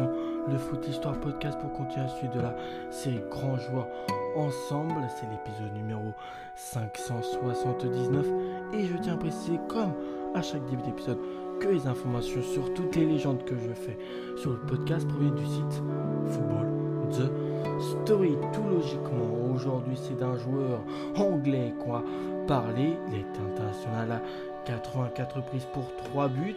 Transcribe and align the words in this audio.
Le 0.00 0.58
Foot 0.58 0.88
Histoire 0.88 1.14
Podcast 1.20 1.56
pour 1.60 1.72
continuer 1.72 2.04
à 2.04 2.08
suivre 2.08 2.34
de 2.34 2.40
la 2.40 2.56
série 2.90 3.22
Grands 3.30 3.58
Joueurs 3.58 3.86
Ensemble. 4.34 5.00
C'est 5.08 5.26
l'épisode 5.30 5.72
numéro 5.72 6.12
579 6.56 8.26
et 8.72 8.86
je 8.86 8.96
tiens 8.96 9.14
à 9.14 9.16
préciser, 9.16 9.60
comme 9.68 9.92
à 10.34 10.42
chaque 10.42 10.64
début 10.66 10.82
d'épisode, 10.82 11.18
que 11.60 11.68
les 11.68 11.86
informations 11.86 12.42
sur 12.42 12.74
toutes 12.74 12.96
les 12.96 13.06
légendes 13.06 13.44
que 13.44 13.56
je 13.56 13.72
fais 13.72 13.96
sur 14.36 14.50
le 14.50 14.58
podcast 14.58 15.06
proviennent 15.06 15.36
du 15.36 15.46
site 15.46 15.82
Football 16.26 16.66
The 17.12 18.02
Story. 18.02 18.36
Tout 18.52 18.68
logiquement, 18.68 19.54
aujourd'hui 19.54 19.96
c'est 19.96 20.18
d'un 20.18 20.36
joueur 20.36 20.80
anglais 21.16 21.72
qu'on 21.78 21.92
va 21.92 22.02
parler. 22.48 22.96
Il 23.08 23.14
est 23.14 23.52
international 23.52 24.10
à 24.10 24.22
84 24.66 25.36
reprises 25.36 25.68
pour 25.72 25.84
3 26.10 26.26
buts. 26.28 26.56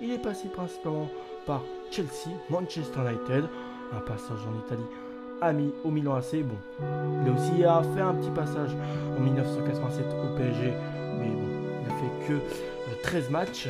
Il 0.00 0.10
est 0.10 0.18
passé 0.18 0.48
principalement 0.48 1.08
par 1.46 1.62
Chelsea, 1.90 2.30
Manchester 2.50 3.00
United, 3.00 3.48
un 3.94 4.00
passage 4.00 4.40
en 4.46 4.66
Italie 4.66 4.84
ami 5.40 5.72
au 5.84 5.90
Milan 5.90 6.16
AC. 6.16 6.42
Bon, 6.42 6.56
il 7.22 7.30
a 7.30 7.32
aussi 7.32 7.94
fait 7.94 8.00
un 8.00 8.14
petit 8.14 8.30
passage 8.30 8.70
en 9.16 9.20
1987 9.20 10.06
au 10.06 10.36
PSG, 10.36 10.72
mais 11.18 11.28
bon, 11.28 11.48
il 11.82 11.90
a 11.90 11.94
fait 11.94 12.28
que 12.28 13.02
13 13.02 13.30
matchs. 13.30 13.68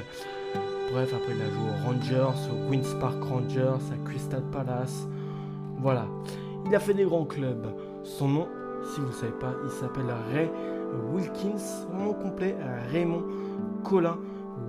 Bref, 0.92 1.12
après 1.14 1.34
il 1.34 1.42
a 1.42 1.50
joué 1.50 1.68
aux 1.70 1.86
Rangers, 1.86 2.38
au 2.50 2.70
Queen's 2.70 2.94
Park 2.94 3.22
Rangers, 3.22 3.78
à 3.92 4.08
Crystal 4.08 4.42
Palace. 4.52 5.06
Voilà, 5.78 6.06
il 6.66 6.74
a 6.74 6.80
fait 6.80 6.94
des 6.94 7.04
grands 7.04 7.24
clubs. 7.24 7.66
Son 8.02 8.28
nom, 8.28 8.48
si 8.92 9.00
vous 9.00 9.08
ne 9.08 9.12
savez 9.12 9.32
pas, 9.32 9.52
il 9.64 9.70
s'appelle 9.70 10.06
Ray 10.32 10.50
Wilkins. 11.12 11.86
Complet, 12.22 12.56
Raymond 12.90 13.22
Colin 13.84 14.16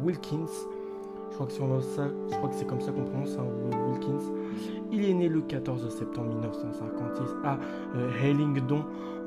Wilkins. 0.04 0.46
Je 1.40 2.36
crois 2.36 2.50
que 2.50 2.56
c'est 2.56 2.66
comme 2.66 2.82
ça 2.82 2.92
qu'on 2.92 3.04
prononce 3.04 3.38
hein, 3.38 3.46
Wilkins. 3.92 4.34
Il 4.92 5.06
est 5.08 5.14
né 5.14 5.30
le 5.30 5.42
14 5.42 5.88
septembre 5.96 6.30
1956 6.30 7.22
à 7.44 7.60
euh, 7.96 8.10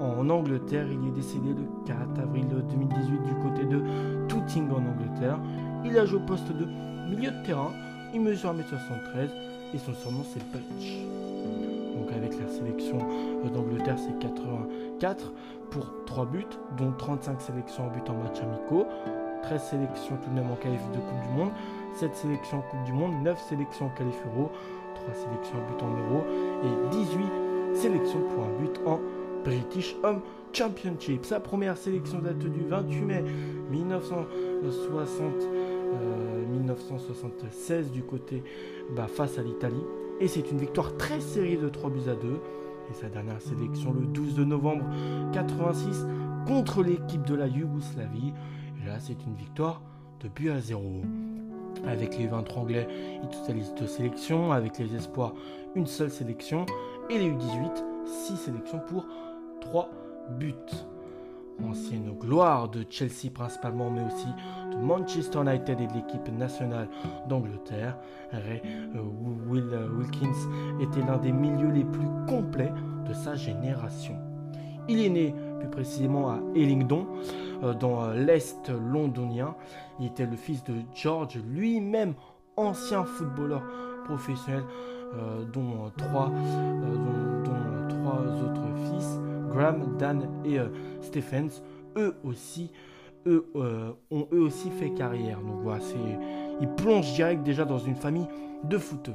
en 0.01 0.29
Angleterre. 0.29 0.87
Il 0.91 1.07
est 1.07 1.13
décédé 1.13 1.51
le 1.51 1.87
4 1.87 1.99
avril 2.21 2.47
2018 2.49 3.23
du 3.23 3.35
côté 3.43 3.65
de 3.65 3.83
Tooting 4.27 4.71
en 4.71 4.79
Angleterre. 4.79 5.39
Il 5.85 5.97
a 5.99 6.05
joué 6.05 6.19
au 6.19 6.27
poste 6.27 6.49
de 6.49 6.67
milieu 7.15 7.31
de 7.31 7.47
terrain. 7.47 7.71
Il 8.13 8.23
mesure 8.23 8.55
1m73 8.55 9.29
et 9.75 9.79
son 9.79 9.95
surnom 9.95 10.25
c'est 10.25 10.43
Butch. 10.51 10.99
Donc 11.97 12.11
avec 12.13 12.33
la 12.41 12.49
sélection 12.49 12.99
euh, 13.45 13.49
d'Angleterre 13.51 13.97
c'est 13.99 14.19
84 14.19 15.33
pour 15.71 15.87
3 16.07 16.27
buts, 16.27 16.45
dont 16.77 16.91
35 16.91 17.41
sélections 17.41 17.85
en 17.85 17.91
but 17.91 18.11
en 18.11 18.15
match 18.15 18.41
amicaux, 18.41 18.87
13 19.43 19.63
sélections 19.63 20.17
tout 20.23 20.31
de 20.31 20.35
même 20.35 20.51
en 20.51 20.57
qualif 20.57 20.81
de 20.93 20.99
Coupe 20.99 21.23
du 21.29 21.37
Monde, 21.37 21.51
7 21.95 22.15
sélections 22.15 22.59
en 22.59 22.63
Coupe 22.63 22.85
du 22.85 22.93
Monde, 22.93 23.15
9 23.23 23.41
sélections 23.49 23.87
en 23.87 23.91
qualif 23.91 24.17
euro, 24.27 24.51
3 24.95 25.15
sélections 25.15 25.57
en 25.57 25.71
but 25.71 25.83
en 25.83 25.91
euro 25.91 26.25
et 26.65 26.97
18 26.97 27.51
sélections 27.75 28.21
pour 28.35 28.45
un 28.45 28.59
but 28.61 28.81
en 28.87 29.01
British 29.45 29.97
Home 30.03 30.21
Championship. 30.53 31.25
Sa 31.25 31.41
première 31.41 31.77
sélection 31.77 32.19
date 32.19 32.39
du 32.39 32.63
28 32.69 33.01
mai 33.03 33.25
1960, 33.71 35.33
1976 36.53 37.87
euh, 37.87 37.91
du 37.91 38.03
côté 38.03 38.43
bah, 38.95 39.07
face 39.07 39.39
à 39.39 39.43
l'Italie. 39.43 39.85
Et 40.21 40.29
c'est 40.29 40.51
une 40.51 40.59
victoire 40.59 40.97
très 40.97 41.21
serrée 41.21 41.57
de 41.57 41.69
3 41.69 41.91
buts 41.91 42.09
à 42.09 42.15
2. 42.15 42.41
Et 42.91 42.95
sa 42.95 43.09
dernière 43.09 43.41
sélection 43.41 43.93
le 43.93 44.07
12 44.07 44.35
de 44.35 44.45
novembre 44.45 44.85
86 45.33 46.07
contre 46.47 46.83
l'équipe 46.83 47.25
de 47.25 47.35
la 47.35 47.47
Yougoslavie. 47.47 48.33
Là, 48.87 48.99
c'est 48.99 49.25
une 49.27 49.35
victoire 49.35 49.83
de 50.21 50.29
but 50.29 50.51
à 50.51 50.61
0. 50.61 50.83
Avec 51.87 52.19
les 52.19 52.27
23 52.27 52.63
anglais, 52.63 52.89
il 53.23 53.29
totalise 53.29 53.75
deux 53.75 53.87
sélections. 53.87 54.53
Avec 54.53 54.79
les 54.79 54.95
espoirs, 54.95 55.35
une 55.75 55.87
seule 55.87 56.11
sélection. 56.11 56.67
Et 57.09 57.19
les 57.19 57.31
U18, 57.31 57.85
6 58.07 58.37
sélections 58.37 58.81
pour 58.89 59.07
3 59.61 59.91
buts. 60.39 60.55
Ancienne 61.63 62.11
gloire 62.19 62.71
de 62.71 62.87
Chelsea 62.89 63.31
principalement, 63.33 63.91
mais 63.91 64.03
aussi 64.03 64.29
de 64.73 64.77
Manchester 64.77 65.41
United 65.41 65.79
et 65.79 65.87
de 65.87 65.93
l'équipe 65.93 66.29
nationale 66.33 66.89
d'Angleterre. 67.29 67.99
Ray 68.33 68.63
euh, 68.97 69.03
Will 69.47 69.69
Wilkins 69.99 70.81
était 70.81 71.07
l'un 71.07 71.19
des 71.19 71.33
milieux 71.33 71.71
les 71.71 71.85
plus 71.85 72.09
complets 72.27 72.73
de 73.07 73.13
sa 73.13 73.35
génération. 73.35 74.17
Il 74.89 75.01
est 75.01 75.11
né 75.11 75.35
plus 75.61 75.69
précisément 75.69 76.31
à 76.31 76.41
Ellington, 76.57 77.07
euh, 77.63 77.75
dans 77.75 78.03
euh, 78.03 78.15
l'Est 78.15 78.71
londonien. 78.71 79.55
Il 80.01 80.07
était 80.07 80.27
le 80.27 80.37
fils 80.37 80.65
de 80.65 80.75
George, 80.95 81.39
lui-même 81.53 82.15
ancien 82.57 83.05
footballeur 83.05 83.63
professionnel, 84.05 84.65
euh, 85.15 85.45
dont, 85.45 85.91
trois, 85.97 86.31
autres 88.43 88.67
fils, 88.91 89.21
Graham, 89.51 89.97
Dan 89.99 90.29
et 90.45 90.59
Stephens, 91.03 91.63
eux 91.97 92.15
aussi, 92.25 92.73
ont 93.27 94.27
eux 94.33 94.41
aussi 94.41 94.71
fait 94.71 94.91
carrière. 94.91 95.41
Donc 95.41 95.61
voilà, 95.63 95.83
ils 96.61 96.69
plongent 96.69 97.13
direct 97.13 97.43
déjà 97.43 97.65
dans 97.65 97.79
une 97.79 97.97
famille 97.97 98.27
de 98.65 98.79
footeux. 98.79 99.15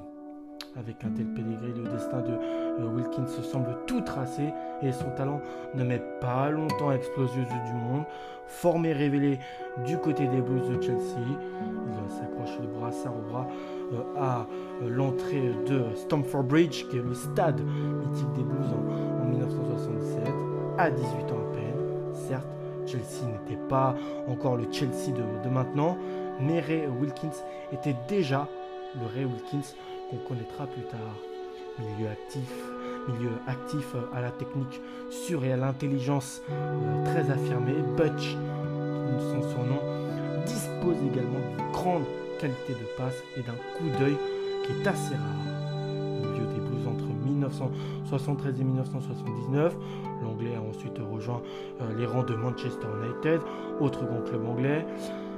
Avec 0.77 1.03
un 1.05 1.09
tel 1.09 1.25
pédigré, 1.27 1.67
le 1.67 1.89
destin 1.89 2.19
de 2.21 2.33
euh, 2.33 2.95
Wilkins 2.95 3.27
semble 3.27 3.77
tout 3.87 4.01
tracé 4.01 4.43
et 4.81 4.91
son 4.91 5.09
talent 5.15 5.39
ne 5.73 5.83
met 5.85 6.01
pas 6.19 6.49
longtemps 6.49 6.89
à 6.89 6.95
exploser 6.95 7.39
du 7.39 7.73
monde. 7.73 8.03
Formé 8.47 8.91
révélé 8.91 9.39
du 9.85 9.97
côté 9.97 10.27
des 10.27 10.41
Blues 10.41 10.67
de 10.69 10.81
Chelsea, 10.81 11.17
il 11.27 12.11
s'accroche 12.11 12.59
le 12.61 12.67
brassard 12.67 13.13
au 13.17 13.31
bras 13.31 13.47
euh, 13.93 14.01
à 14.17 14.45
euh, 14.83 14.89
l'entrée 14.89 15.51
de 15.65 15.83
Stamford 15.95 16.43
Bridge, 16.43 16.85
qui 16.89 16.97
est 16.97 17.01
le 17.01 17.13
stade 17.13 17.61
mythique 17.61 18.33
des 18.33 18.43
Blues 18.43 18.67
en, 18.73 19.25
1977, 19.25 20.27
à 20.77 20.91
18 20.91 21.07
ans 21.07 21.39
à 21.39 21.55
peine. 21.55 22.13
Certes, 22.13 22.47
Chelsea 22.85 23.25
n'était 23.25 23.61
pas 23.67 23.95
encore 24.27 24.57
le 24.57 24.65
Chelsea 24.71 25.11
de 25.43 25.49
maintenant, 25.49 25.97
mais 26.39 26.59
Ray 26.59 26.87
Wilkins 26.99 27.43
était 27.71 27.95
déjà 28.07 28.47
le 28.99 29.07
Ray 29.07 29.25
Wilkins 29.25 29.75
qu'on 30.09 30.17
connaîtra 30.17 30.67
plus 30.67 30.83
tard. 30.83 31.15
Milieu 31.79 32.09
actif, 32.09 32.49
milieu 33.09 33.31
actif 33.47 33.95
à 34.13 34.21
la 34.21 34.31
technique 34.31 34.81
sûre 35.09 35.43
et 35.43 35.51
à 35.51 35.57
l'intelligence 35.57 36.41
euh, 36.49 37.03
très 37.05 37.29
affirmée, 37.29 37.75
Butch, 37.97 38.37
son 39.19 39.41
surnom, 39.49 39.79
dispose 40.45 40.95
également 41.11 41.39
d'une 41.39 41.71
grande 41.71 42.03
qualité 42.39 42.73
de 42.73 42.97
passe 42.97 43.21
et 43.37 43.41
d'un 43.41 43.57
coup 43.77 43.89
d'œil 43.99 44.15
qui 44.63 44.71
est 44.71 44.87
assez 44.87 45.15
rare. 45.15 45.45
Milieu 46.21 46.45
des 46.53 46.61
Blues 46.61 46.87
entre 46.87 47.05
1973 47.25 48.59
et 48.59 48.63
1979, 48.63 49.75
l'anglais 50.23 50.55
a 50.55 50.61
ensuite 50.61 50.97
rejoint 50.97 51.41
euh, 51.81 51.97
les 51.97 52.05
rangs 52.05 52.23
de 52.23 52.35
Manchester 52.35 52.87
United, 53.03 53.41
autre 53.79 54.05
grand 54.05 54.21
club 54.21 54.45
anglais. 54.45 54.85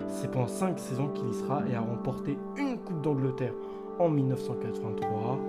C'est 0.07 0.31
pendant 0.31 0.47
5 0.47 0.79
saisons 0.79 1.09
qu'il 1.09 1.29
y 1.29 1.33
sera 1.33 1.63
et 1.69 1.75
a 1.75 1.81
remporté 1.81 2.37
une 2.57 2.77
Coupe 2.77 3.01
d'Angleterre 3.01 3.53
en 3.99 4.09
1983. 4.09 5.39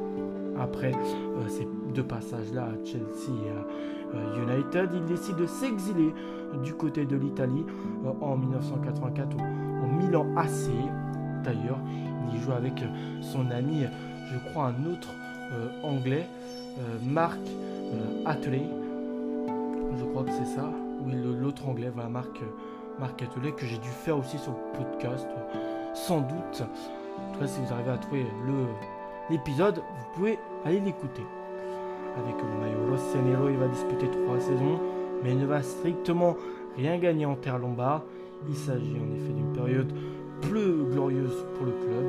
Après 0.61 0.93
euh, 0.93 1.49
ces 1.49 1.69
deux 1.95 2.03
passages-là 2.03 2.65
à 2.65 2.85
Chelsea 2.85 3.31
et 3.47 3.51
à 3.51 4.19
euh, 4.19 4.43
United, 4.43 4.91
il 4.93 5.05
décide 5.05 5.37
de 5.37 5.47
s'exiler 5.47 6.13
du 6.63 6.75
côté 6.75 7.05
de 7.05 7.17
l'Italie 7.17 7.65
euh, 8.05 8.11
en 8.21 8.37
1984 8.37 9.37
au, 9.37 9.87
Milan 9.87 10.27
AC. 10.37 10.71
D'ailleurs, 11.45 11.79
il 12.33 12.41
joue 12.41 12.53
avec 12.53 12.85
son 13.21 13.51
ami, 13.51 13.85
je 14.31 14.51
crois, 14.51 14.67
un 14.67 14.93
autre 14.93 15.09
anglais, 15.83 16.27
Marc 17.07 17.39
Atteley. 18.27 18.63
Je 19.99 20.05
crois 20.05 20.25
que 20.25 20.33
c'est 20.33 20.57
ça. 20.57 20.71
Oui, 21.07 21.13
l'autre 21.41 21.67
anglais, 21.69 21.91
voilà, 21.95 22.11
Marc, 22.11 22.41
Marc 23.01 23.23
Atteley, 23.23 23.53
que 23.53 23.65
j'ai 23.65 23.79
dû 23.79 23.89
faire 23.89 24.19
aussi 24.19 24.37
sur 24.39 24.53
le 24.53 24.79
podcast, 24.79 25.27
sans 25.95 26.21
doute. 26.21 26.65
En 27.29 27.33
tout 27.33 27.41
cas, 27.41 27.47
si 27.47 27.61
vous 27.61 27.73
arrivez 27.73 27.91
à 27.91 27.99
trouver 27.99 28.27
l'épisode, 29.31 29.77
vous 29.77 30.07
pouvez 30.15 30.39
aller 30.65 30.81
l'écouter. 30.81 31.23
Avec 32.17 32.35
le 32.37 32.61
maillot 32.61 32.91
Rossonero, 32.91 33.49
il 33.49 33.57
va 33.57 33.69
disputer 33.69 34.09
trois 34.11 34.41
saisons, 34.41 34.81
mais 35.23 35.33
il 35.33 35.39
ne 35.39 35.47
va 35.47 35.63
strictement 35.63 36.37
rien 36.77 36.99
gagner 36.99 37.27
en 37.27 37.37
terre 37.37 37.59
lombarde. 37.59 38.03
Il 38.49 38.57
s'agit 38.57 38.97
en 38.97 39.15
effet 39.15 39.33
d'une 39.33 39.53
période 39.53 39.93
plus 40.41 40.85
glorieuse 40.91 41.45
pour 41.55 41.67
le 41.67 41.73
club, 41.73 42.07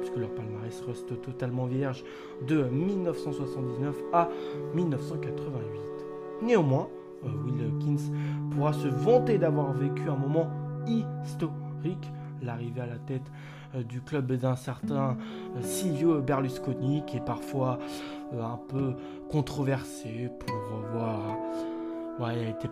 puisque 0.00 0.16
leur 0.16 0.30
palmarès 0.30 0.82
reste 0.86 1.20
totalement 1.22 1.66
vierge 1.66 2.04
de 2.46 2.64
1979 2.64 3.94
à 4.12 4.28
1988. 4.74 5.80
Néanmoins, 6.42 6.88
euh, 7.24 7.28
Will 7.44 7.66
Wilkins 7.66 8.12
pourra 8.50 8.72
se 8.72 8.88
vanter 8.88 9.38
d'avoir 9.38 9.72
vécu 9.72 10.08
un 10.08 10.16
moment 10.16 10.48
historique, 10.86 12.10
l'arrivée 12.50 12.80
à 12.80 12.86
la 12.86 12.98
tête 12.98 13.30
euh, 13.76 13.82
du 13.84 14.00
club 14.00 14.32
d'un 14.32 14.56
certain 14.56 15.16
euh, 15.56 15.62
Silvio 15.62 16.20
Berlusconi, 16.20 17.04
qui 17.06 17.18
est 17.18 17.24
parfois 17.24 17.78
euh, 18.34 18.42
un 18.42 18.58
peu 18.68 18.94
controversé 19.30 20.28
pour 20.40 20.56
voir. 20.92 21.20
Ouais, 22.18 22.36
il 22.36 22.46
a 22.46 22.50
été 22.50 22.68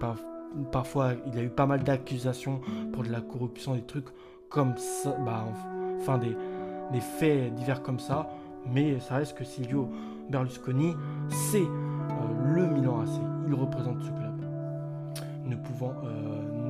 parfois, 0.72 1.12
il 1.26 1.38
a 1.38 1.42
eu 1.42 1.50
pas 1.50 1.66
mal 1.66 1.84
d'accusations 1.84 2.60
pour 2.92 3.04
de 3.04 3.10
la 3.10 3.20
corruption, 3.20 3.74
des 3.74 3.82
trucs 3.82 4.08
comme 4.48 4.76
ça, 4.76 5.16
bah, 5.24 5.44
enfin 6.00 6.18
des, 6.18 6.36
des 6.92 7.00
faits 7.00 7.54
divers 7.54 7.82
comme 7.82 8.00
ça. 8.00 8.28
mais 8.66 8.98
ça 8.98 9.16
reste 9.16 9.38
que 9.38 9.44
Silvio 9.44 9.88
Berlusconi, 10.28 10.94
c'est 11.30 11.66
le 12.44 12.66
Milan 12.66 13.02
AC. 13.02 13.20
Il 13.46 13.54
représente 13.54 14.02
ce 14.02 14.10
club. 14.10 14.34
Ne 15.46 15.56
pouvant, 15.56 15.94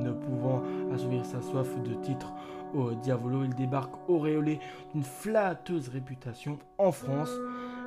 ne 0.01 0.11
pouvant 0.11 0.63
assouvir 0.93 1.25
sa 1.25 1.41
soif 1.41 1.67
de 1.83 1.93
titre 1.95 2.31
au 2.73 2.91
Diavolo, 2.91 3.43
il 3.43 3.55
débarque 3.55 3.93
auréolé 4.07 4.59
d'une 4.93 5.03
flatteuse 5.03 5.89
réputation 5.89 6.59
en 6.77 6.91
France, 6.91 7.31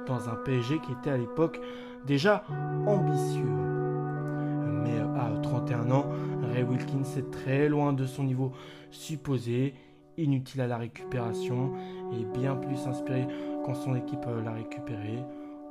dans 0.07 0.29
un 0.29 0.35
PSG 0.35 0.81
qui 0.81 0.93
était 0.93 1.11
à 1.11 1.17
l'époque 1.17 1.61
déjà 2.07 2.45
ambitieux. 2.87 3.45
Mais 4.85 4.99
à 5.19 5.31
31 5.43 5.91
ans, 5.91 6.07
Ray 6.53 6.65
Wilkins 6.65 7.05
est 7.17 7.31
très 7.31 7.69
loin 7.69 7.93
de 7.93 8.07
son 8.07 8.25
niveau 8.25 8.53
supposé, 8.91 9.75
inutile 10.19 10.61
à 10.61 10.67
la 10.67 10.77
récupération 10.77 11.73
et 12.13 12.25
bien 12.39 12.57
plus 12.57 12.87
inspiré 12.87 13.27
quand 13.65 13.75
son 13.75 13.95
équipe 13.95 14.27
l'a 14.45 14.53
récupéré. 14.53 15.25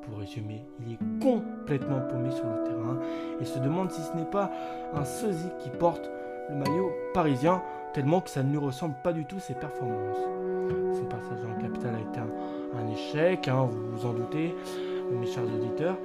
Pour 0.03 0.17
résumer, 0.17 0.65
il 0.79 0.93
est 0.93 1.21
complètement 1.21 2.01
paumé 2.09 2.31
sur 2.31 2.45
le 2.45 2.63
terrain 2.63 2.99
et 3.39 3.45
se 3.45 3.59
demande 3.59 3.91
si 3.91 4.01
ce 4.01 4.15
n'est 4.15 4.25
pas 4.25 4.49
un 4.95 5.05
sosie 5.05 5.51
qui 5.59 5.69
porte 5.69 6.09
le 6.49 6.55
maillot 6.55 6.91
parisien, 7.13 7.61
tellement 7.93 8.21
que 8.21 8.29
ça 8.29 8.43
ne 8.43 8.51
lui 8.51 8.57
ressemble 8.57 8.95
pas 9.03 9.13
du 9.13 9.25
tout 9.25 9.39
ses 9.39 9.53
performances. 9.53 10.17
Son 10.93 11.05
passage 11.05 11.41
dans 11.41 11.61
capitale 11.61 11.95
a 11.95 11.99
été 11.99 12.19
un, 12.19 12.87
échec, 12.91 13.47
hein, 13.47 13.67
vous 13.69 13.97
vous 13.97 14.05
en 14.05 14.13
doutez, 14.13 14.55
mes 15.11 15.27
chers 15.27 15.43
auditeurs, 15.43 15.97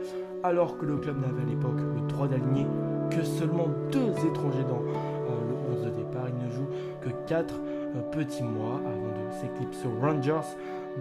alors 0.43 0.77
que 0.79 0.85
le 0.85 0.97
club 0.97 1.21
n'avait 1.21 1.43
à 1.43 1.47
l'époque 1.47 1.79
le 1.79 2.01
droit 2.09 2.29
d'aligner 2.29 2.67
que 3.11 3.23
seulement 3.23 3.69
deux 3.93 4.13
étrangers 4.27 4.65
dans 4.69 4.83
euh, 4.83 5.71
le 5.71 5.79
11 5.79 5.85
de 5.85 5.91
départ. 5.91 6.27
Il 6.29 6.47
ne 6.47 6.51
joue 6.51 6.67
que 7.01 7.11
quatre 7.29 7.55
euh, 7.55 8.01
petits 8.11 8.43
mois 8.43 8.81
avant 8.85 9.29
de 9.29 9.33
s'éclipser 9.41 9.87
aux 9.87 10.01
Rangers 10.01 10.57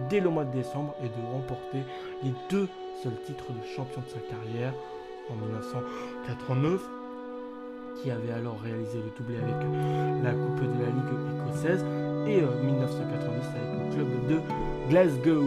dès 0.08 0.20
le 0.20 0.30
mois 0.30 0.44
de 0.44 0.52
décembre 0.52 0.94
et 1.02 1.08
de 1.08 1.32
remporter 1.32 1.82
les 2.22 2.32
deux 2.48 2.68
seuls 3.02 3.20
titres 3.24 3.52
de 3.52 3.64
champion 3.66 4.02
de 4.02 4.08
sa 4.08 4.20
carrière 4.20 4.72
en 5.30 5.34
1989 5.34 6.80
qui 8.02 8.10
avait 8.10 8.32
alors 8.32 8.60
réalisé 8.62 8.98
le 8.98 9.10
doublé 9.16 9.36
avec 9.36 9.54
la 10.22 10.32
Coupe 10.32 10.60
de 10.60 10.82
la 10.82 10.90
Ligue 10.90 11.46
écossaise 11.46 11.84
et 12.26 12.40
1990 12.64 13.46
euh, 13.46 13.60
avec 13.60 13.88
le 13.88 13.94
club 13.94 14.26
de 14.28 14.40
Glasgow. 14.90 15.44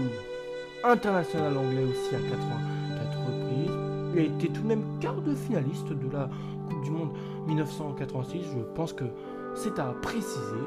International 0.83 1.57
anglais 1.57 1.83
aussi 1.83 2.15
à 2.15 2.19
84 2.19 3.19
reprises. 3.27 3.71
Il 4.13 4.19
a 4.19 4.23
été 4.23 4.47
tout 4.47 4.61
de 4.61 4.67
même 4.67 4.83
quart 5.01 5.21
de 5.21 5.35
finaliste 5.35 5.89
de 5.89 6.13
la 6.13 6.29
Coupe 6.69 6.83
du 6.83 6.91
Monde 6.91 7.11
1986. 7.47 8.43
Je 8.55 8.63
pense 8.75 8.93
que 8.93 9.03
c'est 9.55 9.77
à 9.77 9.93
préciser. 10.01 10.63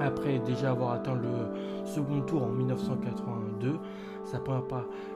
Après 0.00 0.38
déjà 0.40 0.70
avoir 0.70 0.92
atteint 0.92 1.14
le 1.14 1.86
second 1.86 2.20
tour 2.22 2.44
en 2.44 2.48
1982, 2.48 3.78
sa 4.24 4.38
première, 4.38 4.62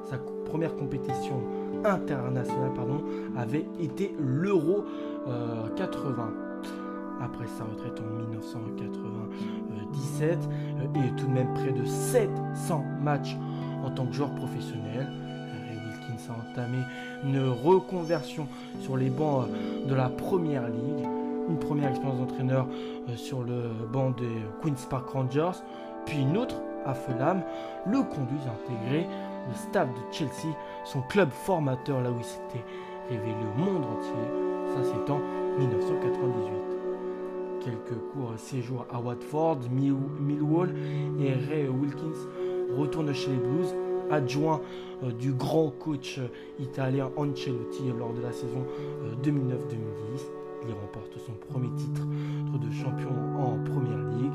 sa 0.04 0.18
première 0.44 0.76
compétition 0.76 1.42
internationale 1.84 2.72
pardon, 2.74 3.02
avait 3.36 3.66
été 3.80 4.14
l'Euro 4.18 4.84
80. 5.76 6.14
Euh, 6.16 7.22
Après 7.22 7.46
sa 7.46 7.64
retraite 7.64 8.00
en 8.00 8.04
1997 8.30 10.38
euh, 10.38 10.86
et 10.96 11.10
tout 11.16 11.26
de 11.26 11.32
même 11.32 11.52
près 11.54 11.72
de 11.72 11.84
700 11.84 12.84
matchs 13.02 13.36
en 13.84 13.90
tant 13.90 14.06
que 14.06 14.12
joueur 14.12 14.34
professionnel. 14.34 15.06
Ray 15.68 15.78
Wilkins 15.78 16.30
a 16.30 16.34
entamé 16.50 16.78
une 17.24 17.48
reconversion 17.48 18.46
sur 18.80 18.96
les 18.96 19.10
bancs 19.10 19.46
euh, 19.48 19.86
de 19.88 19.94
la 19.94 20.08
première 20.08 20.68
ligue, 20.68 21.06
une 21.48 21.58
première 21.58 21.90
expérience 21.90 22.18
d'entraîneur 22.18 22.66
sur 23.16 23.42
le 23.42 23.70
banc 23.92 24.10
des 24.10 24.42
Queen's 24.62 24.86
Park 24.86 25.10
Rangers, 25.10 25.58
puis 26.06 26.22
une 26.22 26.36
autre 26.38 26.56
à 26.86 26.94
Fulham, 26.94 27.42
le 27.86 28.02
conduit 28.02 28.38
à 28.46 28.52
intégrer 28.52 29.06
le 29.48 29.54
staff 29.54 29.88
de 29.88 30.12
Chelsea, 30.12 30.54
son 30.84 31.02
club 31.02 31.30
formateur 31.30 32.00
là 32.00 32.10
où 32.10 32.18
il 32.18 32.24
s'était 32.24 32.64
révélé 33.08 33.34
au 33.54 33.58
monde 33.58 33.84
entier 33.84 34.44
ça 34.74 34.82
c'est 34.82 35.10
en 35.10 35.20
1998. 35.58 36.52
Quelques 37.64 37.98
courts 38.12 38.34
séjours 38.36 38.86
à 38.92 39.00
Watford, 39.00 39.60
Millwall 39.70 40.74
et 41.20 41.32
Ray 41.32 41.68
Wilkins 41.68 42.76
retournent 42.76 43.14
chez 43.14 43.30
les 43.30 43.36
Blues, 43.38 43.74
adjoint 44.10 44.60
euh, 45.02 45.12
du 45.12 45.32
grand 45.32 45.70
coach 45.70 46.18
euh, 46.18 46.28
italien 46.58 47.10
Ancelotti 47.16 47.84
lors 47.98 48.12
de 48.12 48.20
la 48.20 48.32
saison 48.32 48.66
2009-2010. 49.22 49.30
Euh, 49.32 50.66
Il 50.66 50.72
remporte 50.74 51.16
son 51.18 51.32
premier 51.50 51.74
titre 51.76 52.02
de 52.04 52.70
champion 52.70 53.10
en 53.38 53.58
Première 53.64 53.98
Ligue, 54.18 54.32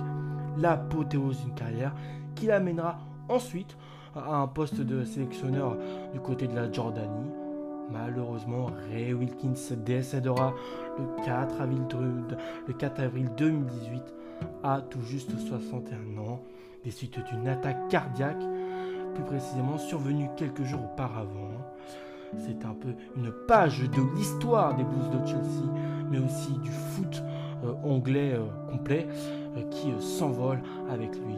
l'apothéose 0.58 1.44
d'une 1.44 1.56
carrière 1.56 1.94
qui 2.36 2.48
l'amènera 2.48 2.98
ensuite 3.28 3.78
à 4.16 4.36
un 4.38 4.48
poste 4.48 4.82
de 4.82 5.04
sélectionneur 5.04 5.78
du 6.14 6.20
côté 6.20 6.48
de 6.48 6.56
la 6.56 6.72
Jordanie 6.72 7.30
Malheureusement, 7.92 8.68
Ray 8.92 9.14
Wilkins 9.14 9.76
décédera 9.78 10.54
le 10.98 11.24
4 11.26 11.62
avril, 11.62 11.82
le 12.68 12.74
4 12.74 13.00
avril 13.02 13.30
2018 13.36 14.04
à 14.64 14.82
tout 14.82 15.02
juste 15.02 15.38
61 15.38 16.22
ans 16.22 16.42
des 16.84 16.92
suites 16.92 17.20
d'une 17.32 17.48
attaque 17.48 17.88
cardiaque, 17.90 18.44
plus 19.16 19.24
précisément 19.24 19.78
survenue 19.78 20.30
quelques 20.38 20.64
jours 20.64 20.84
auparavant. 20.94 21.50
C'est 22.38 22.64
un 22.64 22.76
peu 22.76 22.94
une 23.18 23.32
page 23.48 23.80
de 23.80 24.16
l'histoire 24.16 24.76
des 24.76 24.84
Blues 24.84 25.10
de 25.10 25.28
Chelsea, 25.28 25.66
mais 26.12 26.20
aussi 26.20 26.54
du 26.60 26.70
foot 26.72 27.24
euh, 27.64 27.74
anglais 27.84 28.34
euh, 28.34 28.46
complet 28.72 29.08
euh, 29.58 29.64
qui 29.72 29.92
s'envole 30.00 30.60
avec 30.92 31.16
lui. 31.16 31.36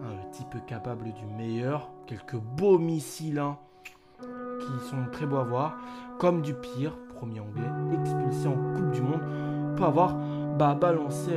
Un 0.00 0.30
type 0.30 0.64
capable 0.66 1.12
du 1.12 1.26
meilleur, 1.36 1.90
quelques 2.06 2.36
beaux 2.36 2.78
missiles. 2.78 3.38
Hein 3.38 3.58
qui 4.58 4.88
sont 4.88 5.04
très 5.12 5.26
beaux 5.26 5.36
à 5.36 5.44
voir, 5.44 5.76
comme 6.18 6.42
du 6.42 6.54
pire, 6.54 6.96
premier 7.14 7.40
anglais, 7.40 7.68
expulsé 7.92 8.48
en 8.48 8.74
Coupe 8.74 8.90
du 8.90 9.00
Monde, 9.00 9.20
peut 9.76 9.84
avoir 9.84 10.16
bah, 10.58 10.74
balancé 10.74 11.30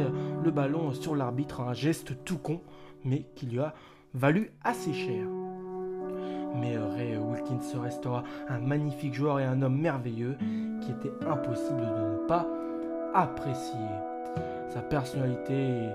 le 0.43 0.51
ballon 0.51 0.91
sur 0.93 1.15
l'arbitre, 1.15 1.61
un 1.61 1.73
geste 1.73 2.23
tout 2.25 2.37
con, 2.37 2.61
mais 3.03 3.25
qui 3.35 3.45
lui 3.45 3.59
a 3.59 3.73
valu 4.13 4.51
assez 4.63 4.93
cher. 4.93 5.25
Mais 6.55 6.77
Ray 6.77 7.17
Wilkins 7.17 7.79
restera 7.81 8.23
un 8.49 8.59
magnifique 8.59 9.13
joueur 9.13 9.39
et 9.39 9.45
un 9.45 9.61
homme 9.61 9.79
merveilleux 9.79 10.37
qui 10.81 10.91
était 10.91 11.13
impossible 11.25 11.79
de 11.79 12.11
ne 12.13 12.27
pas 12.27 12.45
apprécier. 13.13 13.79
Sa 14.69 14.81
personnalité 14.81 15.91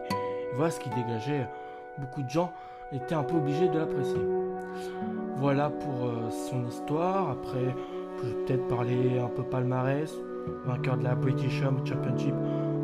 voilà 0.54 0.70
ce 0.70 0.80
qu'il 0.80 0.94
dégageait, 0.94 1.46
beaucoup 1.98 2.22
de 2.22 2.30
gens 2.30 2.52
étaient 2.92 3.14
un 3.14 3.22
peu 3.22 3.36
obligés 3.36 3.68
de 3.68 3.78
l'apprécier. 3.78 4.20
Voilà 5.36 5.70
pour 5.70 6.06
euh, 6.06 6.30
son 6.30 6.66
histoire. 6.66 7.30
Après, 7.30 7.74
je 8.18 8.28
vais 8.28 8.34
peut-être 8.44 8.68
parler 8.68 9.18
un 9.18 9.28
peu 9.28 9.42
palmarès. 9.42 10.12
Vainqueur 10.64 10.96
de 10.96 11.04
la 11.04 11.14
British 11.14 11.62
Home 11.62 11.84
Championship 11.84 12.34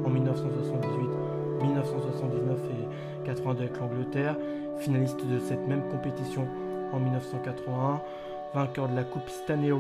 en 0.05 0.11
1978, 0.11 1.63
1979 1.63 2.59
et 2.71 3.25
82 3.27 3.65
avec 3.65 3.79
l'Angleterre. 3.79 4.37
Finaliste 4.79 5.25
de 5.25 5.39
cette 5.39 5.67
même 5.69 5.83
compétition 5.89 6.47
en 6.93 6.99
1981. 6.99 8.01
Vainqueur 8.55 8.89
de 8.89 8.97
la 8.97 9.05
Coupe 9.05 9.29
Stanley 9.29 9.73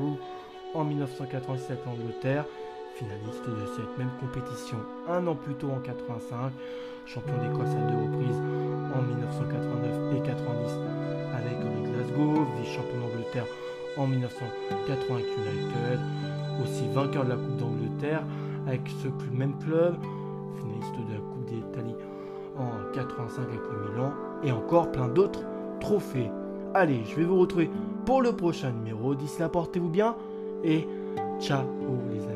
en 0.74 0.84
1986 0.84 1.70
avec 1.72 1.84
l'Angleterre. 1.84 2.44
Finaliste 2.96 3.46
de 3.46 3.66
cette 3.74 3.98
même 3.98 4.10
compétition 4.20 4.76
un 5.08 5.26
an 5.26 5.34
plus 5.34 5.54
tôt 5.54 5.70
en 5.70 5.80
85. 5.80 6.52
Champion 7.06 7.34
d'Écosse 7.38 7.68
à 7.68 7.90
deux 7.90 7.98
reprises 7.98 8.40
en 8.94 9.02
1989 9.02 10.16
et 10.16 10.22
90 10.22 10.78
avec 11.34 11.58
les 11.58 11.90
Glasgow, 11.90 12.46
vice-champion 12.58 13.00
d'Angleterre 13.00 13.46
en 13.96 14.06
1980 14.06 15.14
avec 15.14 15.26
United, 15.26 16.00
aussi 16.62 16.88
vainqueur 16.92 17.24
de 17.24 17.30
la 17.30 17.36
Coupe 17.36 17.56
d'Angleterre 17.56 18.22
avec 18.66 18.82
ce 19.02 19.08
même 19.34 19.58
club, 19.58 19.96
finaliste 20.58 21.08
de 21.08 21.14
la 21.14 21.20
Coupe 21.20 21.44
d'Italie 21.46 21.96
en 22.56 22.94
85 22.94 23.42
avec 23.42 23.60
le 23.60 23.90
Milan, 23.90 24.12
et 24.44 24.52
encore 24.52 24.92
plein 24.92 25.08
d'autres 25.08 25.42
trophées. 25.80 26.30
Allez, 26.74 27.02
je 27.04 27.16
vais 27.16 27.24
vous 27.24 27.40
retrouver 27.40 27.70
pour 28.04 28.22
le 28.22 28.32
prochain 28.32 28.70
numéro. 28.70 29.14
D'ici 29.14 29.40
là, 29.40 29.48
portez-vous 29.48 29.88
bien 29.88 30.14
et 30.62 30.86
ciao 31.40 31.64
les 32.10 32.22
amis. 32.24 32.31